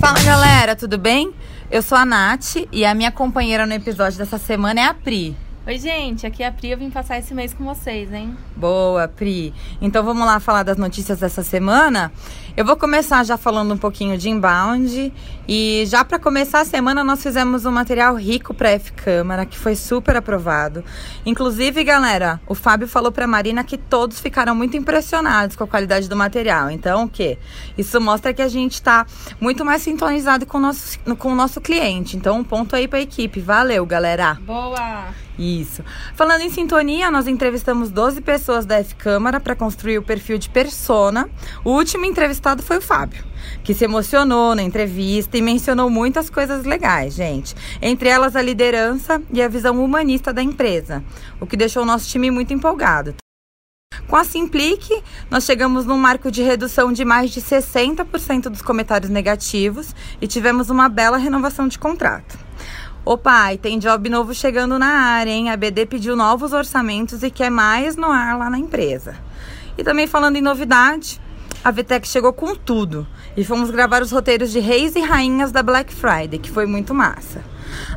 [0.00, 1.32] Fala galera, tudo bem?
[1.70, 5.36] Eu sou a Nath e a minha companheira no episódio dessa semana é a Pri.
[5.66, 8.36] Oi, gente, aqui é a Pri, eu vim passar esse mês com vocês, hein?
[8.54, 9.54] Boa, Pri.
[9.80, 12.12] Então vamos lá falar das notícias dessa semana.
[12.54, 15.10] Eu vou começar já falando um pouquinho de inbound
[15.48, 19.56] e já para começar a semana nós fizemos um material rico para F Câmara que
[19.56, 20.84] foi super aprovado.
[21.24, 26.10] Inclusive, galera, o Fábio falou para Marina que todos ficaram muito impressionados com a qualidade
[26.10, 26.70] do material.
[26.70, 27.38] Então, o quê?
[27.78, 29.06] Isso mostra que a gente está
[29.40, 32.18] muito mais sintonizado com o nosso com o nosso cliente.
[32.18, 33.40] Então, um ponto aí para a equipe.
[33.40, 34.34] Valeu, galera.
[34.42, 35.23] Boa.
[35.38, 35.82] Isso.
[36.14, 40.48] Falando em sintonia, nós entrevistamos 12 pessoas da F Câmara para construir o perfil de
[40.48, 41.28] persona.
[41.64, 43.24] O último entrevistado foi o Fábio,
[43.64, 47.54] que se emocionou na entrevista e mencionou muitas coisas legais, gente.
[47.82, 51.02] Entre elas a liderança e a visão humanista da empresa,
[51.40, 53.14] o que deixou o nosso time muito empolgado.
[54.06, 59.10] Com a Simplique, nós chegamos num marco de redução de mais de 60% dos comentários
[59.10, 62.43] negativos e tivemos uma bela renovação de contrato.
[63.04, 65.50] Opa, e tem job novo chegando na área, hein?
[65.50, 69.14] A BD pediu novos orçamentos e quer mais no ar lá na empresa.
[69.76, 71.20] E também falando em novidade,
[71.62, 75.62] a VTEC chegou com tudo e fomos gravar os roteiros de Reis e Rainhas da
[75.62, 77.42] Black Friday, que foi muito massa.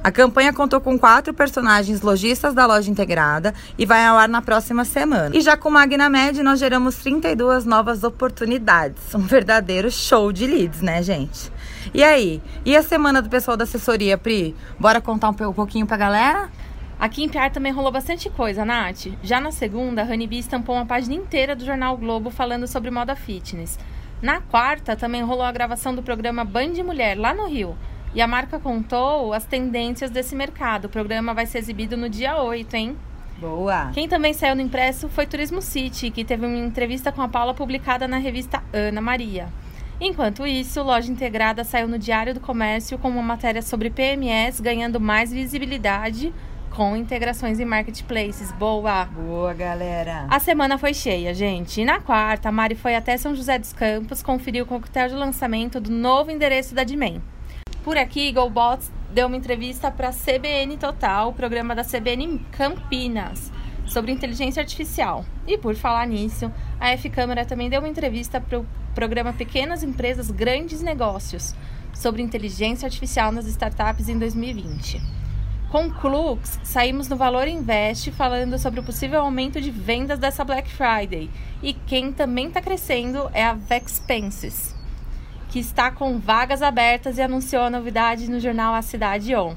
[0.04, 4.42] A campanha contou com quatro personagens lojistas da loja integrada e vai ao ar na
[4.42, 5.36] próxima semana.
[5.36, 9.16] E já com Magna Med, nós geramos 32 novas oportunidades.
[9.16, 11.52] Um verdadeiro show de leads, né, gente?
[11.94, 12.42] E aí?
[12.66, 14.56] E a semana do pessoal da assessoria, Pri?
[14.80, 16.50] Bora contar um pouquinho pra galera?
[17.00, 19.08] Aqui em Piar também rolou bastante coisa, Nath.
[19.22, 23.16] Já na segunda, a Honeybee estampou uma página inteira do jornal Globo falando sobre moda
[23.16, 23.78] fitness.
[24.22, 27.78] Na quarta, também rolou a gravação do programa Band Mulher, lá no Rio.
[28.16, 30.86] E a marca contou as tendências desse mercado.
[30.86, 32.98] O programa vai ser exibido no dia 8, hein?
[33.38, 33.92] Boa!
[33.94, 37.54] Quem também saiu no impresso foi Turismo City, que teve uma entrevista com a Paula
[37.54, 39.50] publicada na revista Ana Maria.
[40.00, 45.00] Enquanto isso, Loja Integrada saiu no Diário do Comércio com uma matéria sobre PMS ganhando
[45.00, 46.32] mais visibilidade
[46.70, 48.52] com integrações em marketplaces.
[48.52, 49.06] Boa!
[49.06, 50.28] Boa, galera!
[50.30, 51.82] A semana foi cheia, gente.
[51.82, 55.16] E na quarta, a Mari foi até São José dos Campos conferir o coquetel de
[55.16, 57.20] lançamento do novo endereço da Dimen.
[57.84, 63.52] Por aqui, GoBots deu uma entrevista para a CBN Total, o programa da CBN Campinas,
[63.88, 65.26] sobre inteligência artificial.
[65.48, 69.84] E por falar nisso, a F Câmara também deu uma entrevista para o programa Pequenas
[69.84, 71.56] Empresas Grandes Negócios,
[71.94, 75.02] sobre inteligência artificial nas startups em 2020.
[75.70, 80.72] Com Clux, saímos no Valor Invest falando sobre o possível aumento de vendas dessa Black
[80.72, 81.30] Friday.
[81.62, 84.74] E quem também está crescendo é a Vexpenses,
[85.50, 89.56] que está com vagas abertas e anunciou a novidade no jornal A Cidade On.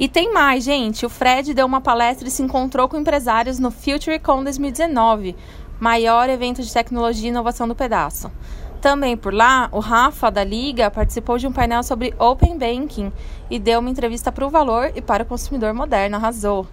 [0.00, 1.04] E tem mais, gente.
[1.04, 5.36] O Fred deu uma palestra e se encontrou com empresários no FutureCon 2019,
[5.78, 8.32] maior evento de tecnologia e inovação do pedaço.
[8.80, 13.12] Também por lá, o Rafa da Liga participou de um painel sobre Open Banking
[13.50, 16.66] e deu uma entrevista para o Valor e para o consumidor moderno, arrasou.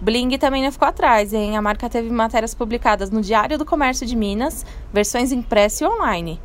[0.00, 1.58] Bling também não ficou atrás, hein?
[1.58, 6.40] A marca teve matérias publicadas no Diário do Comércio de Minas, versões impressa e online.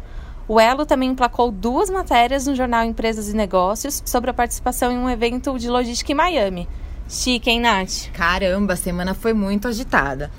[0.49, 4.97] O Elo também emplacou duas matérias no jornal Empresas e Negócios sobre a participação em
[4.97, 6.67] um evento de logística em Miami.
[7.07, 8.09] Chique, hein, Nath?
[8.13, 10.31] Caramba, a semana foi muito agitada.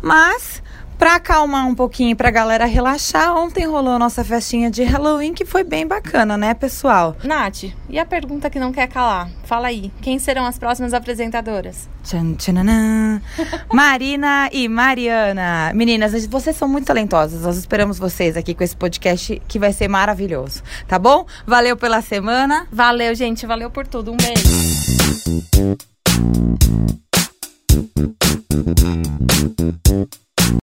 [0.00, 0.62] Mas
[0.98, 5.44] Pra acalmar um pouquinho pra galera relaxar, ontem rolou a nossa festinha de Halloween que
[5.44, 7.16] foi bem bacana, né, pessoal?
[7.22, 9.30] Nath, e a pergunta que não quer calar?
[9.44, 11.88] Fala aí, quem serão as próximas apresentadoras?
[12.02, 13.22] Tchan, tchananã.
[13.72, 15.72] Marina e Mariana.
[15.72, 17.42] Meninas, vocês são muito talentosas.
[17.42, 21.24] Nós esperamos vocês aqui com esse podcast que vai ser maravilhoso, tá bom?
[21.46, 22.66] Valeu pela semana.
[22.72, 23.46] Valeu, gente.
[23.46, 24.10] Valeu por tudo.
[24.10, 24.48] Um beijo.